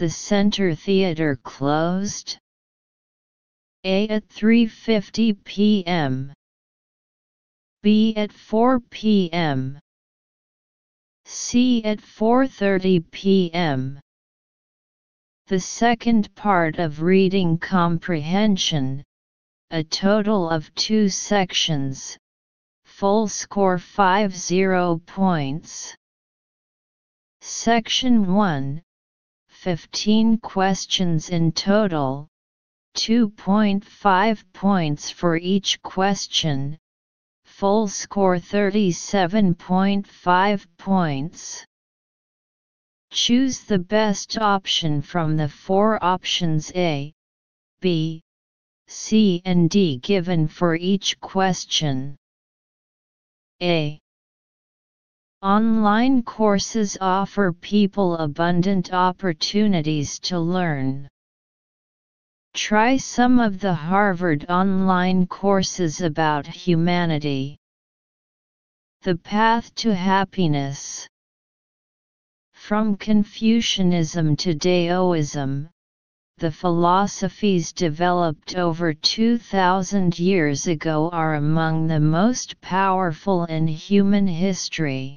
[0.00, 2.38] The Center Theater closed.
[3.84, 6.32] A at 3:50 p.m.
[7.82, 9.78] B at 4 p.m.
[11.26, 14.00] C at 4:30 p.m.
[15.48, 19.04] The second part of reading comprehension,
[19.70, 22.16] a total of 2 sections.
[22.86, 25.94] Full score 50 points.
[27.42, 28.80] Section 1
[29.60, 32.26] 15 questions in total,
[32.96, 36.78] 2.5 points for each question,
[37.44, 41.66] full score 37.5 points.
[43.12, 47.12] Choose the best option from the four options A,
[47.82, 48.22] B,
[48.88, 52.16] C and D given for each question.
[53.60, 54.00] A.
[55.42, 61.08] Online courses offer people abundant opportunities to learn.
[62.52, 67.56] Try some of the Harvard online courses about humanity.
[69.00, 71.08] The Path to Happiness
[72.52, 75.70] From Confucianism to Daoism,
[76.36, 85.16] the philosophies developed over 2,000 years ago are among the most powerful in human history.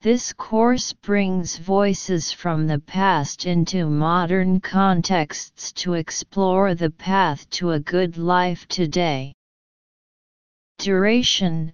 [0.00, 7.72] This course brings voices from the past into modern contexts to explore the path to
[7.72, 9.34] a good life today.
[10.78, 11.72] Duration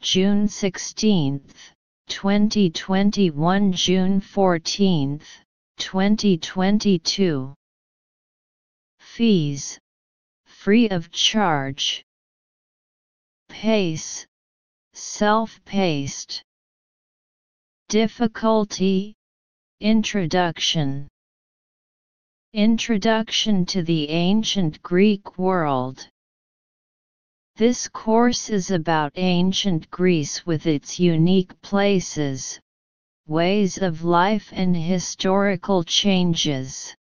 [0.00, 1.40] June 16,
[2.06, 5.20] 2021 June 14,
[5.78, 7.54] 2022
[9.00, 9.78] Fees
[10.46, 12.04] Free of charge.
[13.48, 14.28] Pace
[14.94, 16.44] Self-paced
[17.88, 19.14] Difficulty
[19.80, 21.08] Introduction
[22.52, 26.06] Introduction to the Ancient Greek World
[27.56, 32.60] This course is about ancient Greece with its unique places,
[33.26, 36.94] ways of life and historical changes.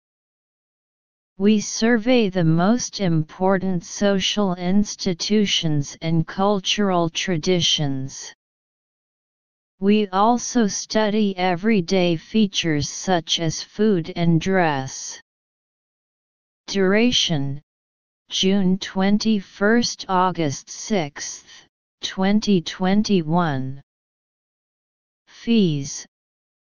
[1.39, 8.35] We survey the most important social institutions and cultural traditions.
[9.81, 15.21] We also study everyday features such as food and dress.
[16.67, 17.61] Duration.
[18.29, 21.43] June 21 August 6,
[22.01, 23.81] 2021
[25.27, 26.05] Fees.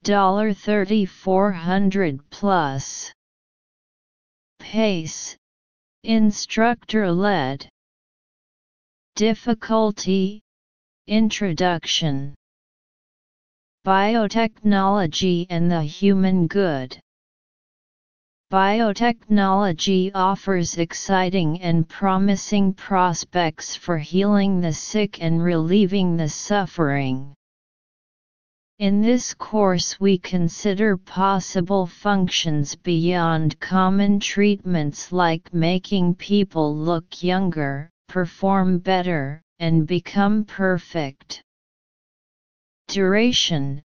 [0.05, 3.13] 3400 plus.
[4.59, 5.35] Pace.
[6.03, 7.67] Instructor led.
[9.15, 10.41] Difficulty.
[11.07, 12.35] Introduction
[13.85, 16.97] Biotechnology and the Human Good
[18.49, 27.33] Biotechnology offers exciting and promising prospects for healing the sick and relieving the suffering.
[28.79, 37.89] In this course we consider possible functions beyond common treatments like making people look younger,
[38.07, 41.43] perform better, and become perfect.
[42.87, 43.81] Duration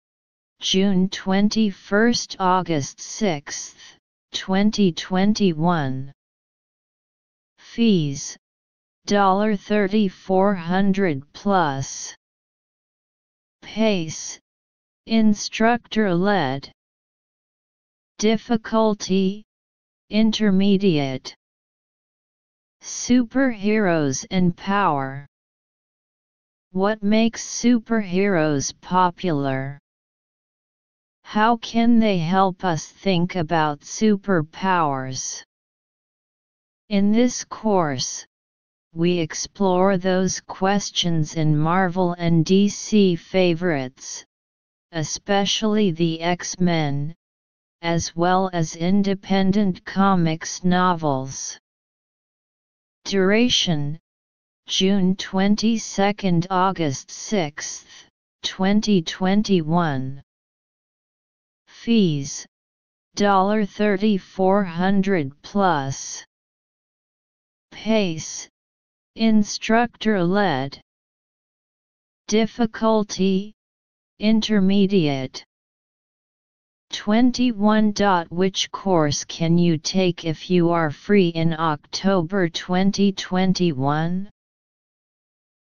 [0.60, 3.76] June 21 August 6,
[4.32, 6.12] 2021
[7.58, 8.38] Fees
[9.06, 12.16] 3400 plus.
[13.62, 14.40] Pace
[15.08, 16.72] Instructor led.
[18.20, 19.44] Difficulty
[20.10, 21.36] Intermediate.
[22.82, 25.28] Superheroes and Power
[26.74, 29.78] what makes superheroes popular?
[31.22, 35.44] How can they help us think about superpowers?
[36.90, 38.26] In this course,
[38.92, 44.26] we explore those questions in Marvel and DC favorites,
[44.92, 47.14] especially the X-Men,
[47.84, 51.60] as well as independent comics novels.
[53.06, 54.00] Duration
[54.68, 57.86] June 22 August 6,
[58.44, 60.22] 2021
[61.68, 62.46] Fees
[63.16, 66.26] 3400 plus.
[67.72, 68.50] Pace,
[69.16, 70.80] instructor led.
[72.28, 73.54] Difficulty,
[74.20, 75.44] intermediate.
[76.94, 77.94] 21.
[78.30, 84.30] Which course can you take if you are free in October 2021?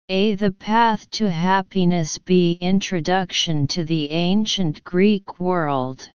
[0.09, 0.35] A.
[0.35, 2.57] The Path to Happiness B.
[2.61, 6.09] Introduction to the Ancient Greek World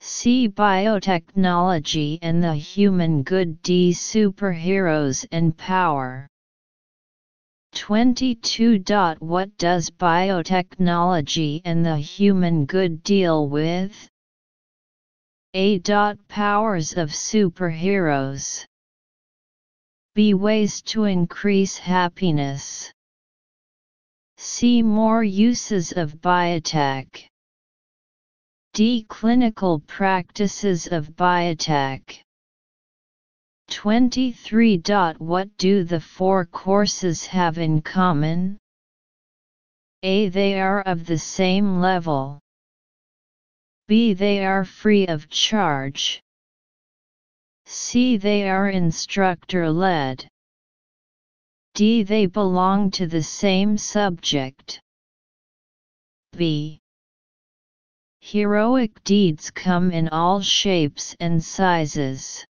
[0.00, 0.48] C.
[0.48, 3.92] Biotechnology and the Human Good D.
[3.92, 6.26] Superheroes and Power
[7.76, 8.80] 22.
[9.20, 14.08] What does biotechnology and the human good deal with?
[15.54, 15.78] A.
[16.26, 18.66] Powers of superheroes.
[20.14, 20.34] B.
[20.34, 22.92] Ways to increase happiness.
[24.38, 27.28] See more uses of biotech.
[28.72, 29.04] D.
[29.08, 32.22] Clinical practices of biotech.
[33.70, 34.82] 23.
[35.18, 38.58] What do the four courses have in common?
[40.02, 40.28] A.
[40.28, 42.40] They are of the same level.
[43.86, 44.12] B.
[44.14, 46.20] They are free of charge.
[47.72, 48.16] C.
[48.16, 50.26] They are instructor led.
[51.74, 52.02] D.
[52.02, 54.80] They belong to the same subject.
[56.36, 56.80] B.
[58.18, 62.44] Heroic deeds come in all shapes and sizes.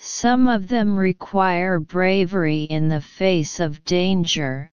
[0.00, 4.72] Some of them require bravery in the face of danger,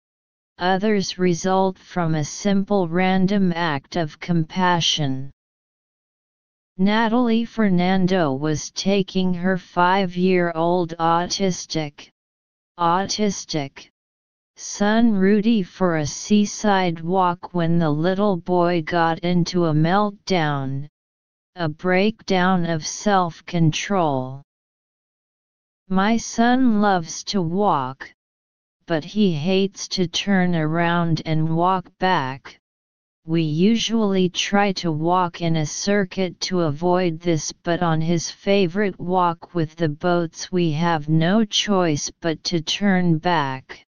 [0.57, 5.31] others result from a simple random act of compassion.
[6.81, 12.09] Natalie Fernando was taking her five-year-old autistic,
[12.79, 13.89] autistic,
[14.55, 20.87] son Rudy for a seaside walk when the little boy got into a meltdown,
[21.57, 24.41] a breakdown of self-control.
[25.89, 28.09] My son loves to walk,
[28.85, 32.57] but he hates to turn around and walk back.
[33.29, 38.99] We usually try to walk in a circuit to avoid this but on his favorite
[38.99, 43.85] walk with the boats we have no choice but to turn back.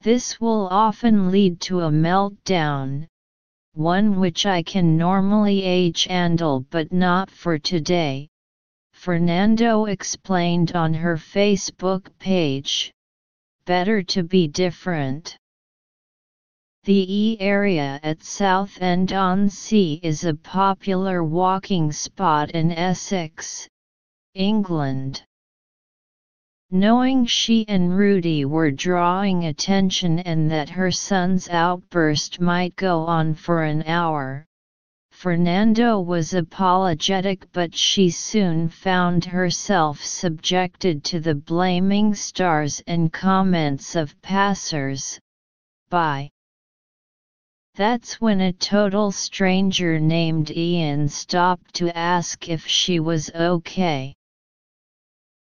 [0.00, 3.06] This will often lead to a meltdown,
[3.74, 8.28] one which I can normally age handle but not for today,
[8.94, 12.94] Fernando explained on her Facebook page.
[13.66, 15.36] Better to be different.
[16.84, 23.68] The E area at Southend-on-Sea is a popular walking spot in Essex,
[24.32, 25.22] England.
[26.70, 33.34] Knowing she and Rudy were drawing attention and that her son's outburst might go on
[33.34, 34.46] for an hour,
[35.10, 43.96] Fernando was apologetic but she soon found herself subjected to the blaming stars and comments
[43.96, 45.20] of passers
[45.90, 46.30] by.
[47.74, 54.14] That's when a total stranger named Ian stopped to ask if she was okay.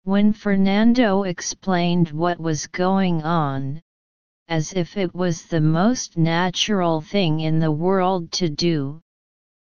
[0.04, 3.82] When Fernando explained what was going on,
[4.48, 9.00] as if it was the most natural thing in the world to do,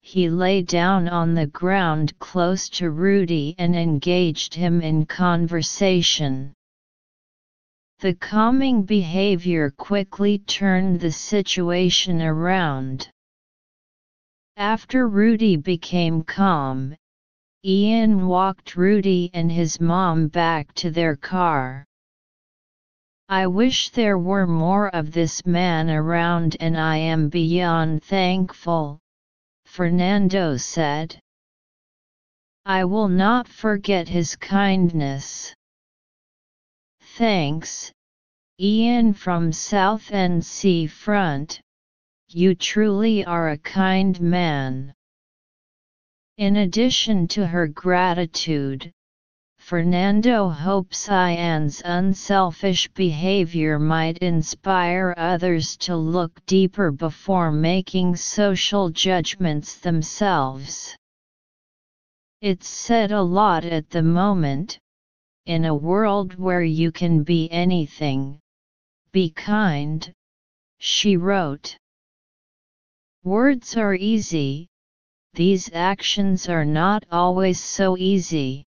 [0.01, 6.53] he lay down on the ground close to Rudy and engaged him in conversation.
[8.01, 13.07] The calming behavior quickly turned the situation around.
[14.57, 16.95] After Rudy became calm,
[17.63, 21.85] Ian walked Rudy and his mom back to their car.
[23.29, 28.97] I wish there were more of this man around and I am beyond thankful,
[29.65, 31.19] Fernando said.
[32.65, 35.53] I will not forget his kindness.
[37.17, 37.91] Thanks,
[38.57, 41.59] Ian from Southend Sea Front.
[42.29, 44.93] You truly are a kind man.
[46.37, 48.93] In addition to her gratitude,
[49.57, 59.77] Fernando hopes Ian's unselfish behavior might inspire others to look deeper before making social judgments
[59.77, 60.95] themselves.
[62.39, 64.79] It's said a lot at the moment,
[65.45, 68.39] in a world where you can be anything.
[69.11, 70.11] Be kind,
[70.79, 71.77] she wrote.
[73.23, 74.67] Words are easy,
[75.33, 78.65] these actions are not always so easy.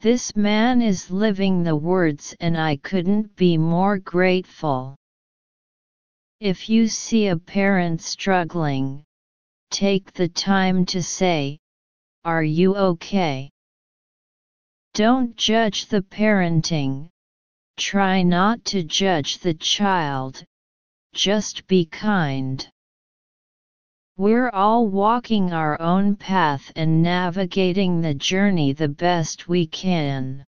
[0.00, 4.96] This man is living the words and I couldn't be more grateful.
[6.40, 9.04] If you see a parent struggling,
[9.70, 11.60] take the time to say,
[12.24, 13.51] Are you okay?
[14.94, 17.08] Don't judge the parenting.
[17.78, 20.44] Try not to judge the child,
[21.14, 22.68] just be kind.
[24.18, 30.44] We're all walking our own path and navigating the journey the best we can.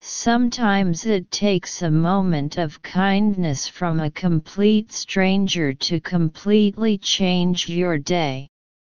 [0.00, 7.98] Sometimes it takes a moment of kindness from a complete stranger to completely change your
[7.98, 8.48] day.